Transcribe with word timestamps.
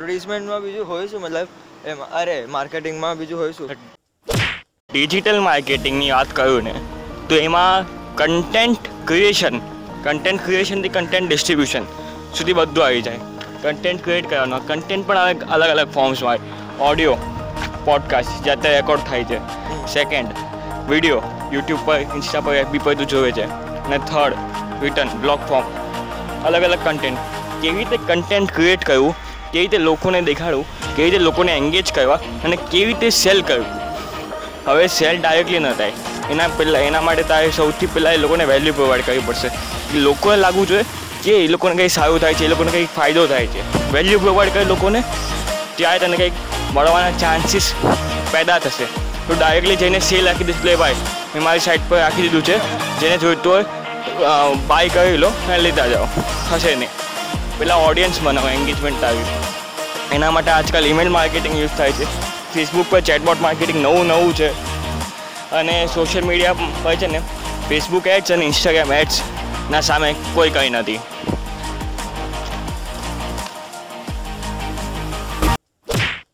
એડવર્ટિઝમેન્ટમાં 0.00 0.62
બીજું 0.64 0.84
હોય 0.88 1.06
શું? 1.08 1.20
મતલબ 1.22 1.48
એમાં, 1.86 2.12
અરે 2.20 2.36
માર્કેટિંગમાં 2.52 3.18
બીજું 3.18 3.40
હોય 3.40 3.52
શું? 3.52 3.72
ડિજિટલ 4.90 5.40
માર્કેટિંગની 5.46 6.08
વાત 6.10 6.30
કરું 6.36 6.64
ને, 6.68 6.72
તો 7.28 7.40
એમાં 7.48 7.90
કન્ટેન્ટ 8.20 8.88
ક્રિએશન 9.10 9.60
કન્ટેન્ટ 10.06 10.44
ક્રિએશનથી 10.46 10.92
કન્ટેન્ટ 10.96 11.28
ડિસ્ટ્રીબ્યુશન 11.32 11.84
સુધી 12.38 12.56
બધું 12.60 12.84
આવી 12.86 13.04
જાય. 13.08 13.20
કન્ટેન્ટ 13.62 14.04
ક્રિએટ 14.04 14.30
કરવાનો 14.30 14.62
કન્ટેન્ટ 14.72 15.06
પણ 15.06 15.46
અલગ 15.56 15.70
અલગ 15.76 15.94
ફોર્મ્સમાં 15.98 16.32
હોય. 16.32 16.40
ઓડિયો 16.90 17.16
પોડકાસ્ટ 17.84 18.44
જે 18.44 18.56
અત્યારે 18.56 18.80
રેકોર્ડ 18.80 19.08
થાય 19.10 19.24
છે. 19.30 19.38
સેકન્ડ 19.94 20.30
વીડિયો 20.90 21.22
યુટ્યુબ 21.54 21.88
પર 21.88 21.98
ઇન્સ્ટા 22.18 22.46
પર 22.46 22.60
એફબી 22.64 22.86
પર 22.86 23.00
તું 23.00 23.14
જોવે 23.14 23.32
છે. 23.40 23.50
અને 23.86 23.98
થર્ડ 24.10 24.32
રિટર્ન 24.84 25.18
બ્લોગ 25.24 25.48
ફોર્મ 25.48 25.66
અલગ 26.46 26.70
અલગ 26.70 26.86
કન્ટેન્ટ 26.88 27.18
કેવી 27.62 27.84
રીતે 27.84 28.06
કન્ટેન્ટ 28.12 28.56
ક્રિએટ 28.60 28.92
કરવું? 28.92 29.14
કેવી 29.52 29.64
રીતે 29.64 29.78
લોકોને 29.88 30.20
દેખાડવું, 30.22 30.66
કેવી 30.96 31.10
રીતે 31.10 31.24
લોકોને 31.24 31.52
એન્ગેજ 31.56 31.92
કરવા 31.92 32.18
અને 32.44 32.56
કેવી 32.70 32.86
રીતે 32.90 33.10
સેલ 33.22 33.42
કરવું. 33.42 33.68
હવે 34.68 34.86
સેલ 34.98 35.20
ડાયરેક્ટલી 35.20 35.58
ન 35.58 35.72
થાય. 35.72 35.92
એના 36.30 36.48
પહેલાં, 36.58 36.82
એના 36.88 37.04
માટે 37.08 37.22
તારે 37.30 37.50
સૌથી 37.56 37.88
પહેલાં 37.94 38.14
એ 38.14 38.22
લોકોને 38.24 38.44
વેલ્યુ 38.52 38.74
પ્રોવાઈડ 38.80 39.06
કરવી 39.06 39.26
પડશે. 39.26 39.48
લોકોને 40.06 40.36
લાગવું 40.44 40.66
જોઈએ 40.68 40.84
કે 41.24 41.32
એ 41.44 41.48
લોકોને 41.54 41.74
કંઈ 41.76 41.92
સારું 41.96 42.20
થાય 42.20 42.34
છે, 42.34 42.44
એ 42.44 42.50
લોકોને 42.54 42.70
કંઈક 42.76 42.92
ફાયદો 42.96 43.26
થાય 43.32 43.46
છે. 43.54 43.66
વેલ્યુ 43.92 44.18
પ્રોવાઈડ 44.26 44.54
કરે 44.54 44.64
લોકોને, 44.72 45.00
ત્યારે 45.76 45.98
તને 46.04 46.16
કંઈક 46.16 46.32
મળવાના 46.74 47.18
ચાન્સીસ 47.22 47.72
પેદા 48.32 48.58
થશે. 48.66 48.86
તો 49.26 49.34
ડાયરેક્ટલી 49.38 49.80
જઈને 49.82 50.00
સેલ 50.10 50.24
રાખી 50.26 50.44
ડિસ્પ્લે 50.44 50.76
ભાઈ 50.82 50.96
મેં 51.34 51.42
મારી 51.48 51.66
સાઇટ 51.66 51.90
પર 51.90 51.98
રાખી 52.04 52.22
દીધું 52.22 52.44
છે. 52.48 52.56
જેને 53.00 53.16
જોઈતું 53.18 53.52
હોય 53.52 53.64
બાય 54.70 54.88
કરી 54.96 55.18
લો 55.24 55.28
અને 55.28 55.58
લેતા 55.66 55.88
જાઓ. 55.92 56.06
થશે 56.50 56.74
નહીં. 56.74 56.92
પહેલાં 57.60 57.78
ઓડિયન્સ 57.78 58.20
બનાવો 58.20 58.48
એન્ગેજમેન્ટ 58.48 59.04
આવ્યું 59.04 60.12
એના 60.12 60.30
માટે 60.30 60.50
આજકાલ 60.50 60.86
ઈમેલ 60.86 61.08
માર્કેટિંગ 61.08 61.58
યુઝ 61.58 61.70
થાય 61.78 61.92
છે. 61.92 62.04
ફેસબુક 62.54 62.86
પર 62.90 63.00
ચેટબોટ 63.00 63.40
માર્કેટિંગ 63.40 63.82
નવું 63.82 64.06
નવું 64.06 64.34
છે. 64.34 64.48
અને 65.50 65.86
સોશિયલ 65.86 66.24
મીડિયા 66.24 66.54
પર 66.82 66.94
છે 66.94 67.06
ને 67.06 67.20
ફેસબુક 67.68 68.06
એડ્સ 68.06 68.32
અને 68.32 68.44
ઇન્સ્ટાગ્રામ 68.44 68.92
એડ્સના 68.92 69.80
સામે 69.80 70.14
કોઈ 70.34 70.50
કંઈ 70.50 70.70
નથી. 70.70 71.00